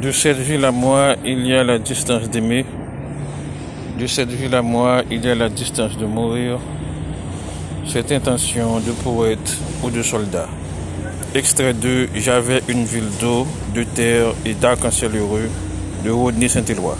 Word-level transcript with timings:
De 0.00 0.12
cette 0.12 0.38
ville 0.38 0.64
à 0.64 0.70
moi, 0.70 1.14
il 1.26 1.46
y 1.46 1.52
a 1.52 1.62
la 1.62 1.78
distance 1.78 2.30
d'aimer. 2.30 2.64
De 3.98 4.06
cette 4.06 4.30
ville 4.30 4.54
à 4.54 4.62
moi, 4.62 5.02
il 5.10 5.22
y 5.22 5.28
a 5.28 5.34
la 5.34 5.50
distance 5.50 5.98
de 5.98 6.06
mourir. 6.06 6.58
Cette 7.86 8.10
intention 8.10 8.80
de 8.80 8.92
poète 8.92 9.58
ou 9.82 9.90
de 9.90 10.00
soldat. 10.00 10.48
Extrait 11.34 11.74
2. 11.74 12.08
J'avais 12.14 12.62
une 12.68 12.84
ville 12.84 13.10
d'eau, 13.20 13.46
de 13.74 13.82
terre 13.82 14.32
et 14.46 14.54
d'arc-en-ciel 14.54 15.14
heureux 15.16 15.50
de 16.02 16.10
Rodney 16.10 16.48
Saint-Éloi. 16.48 16.96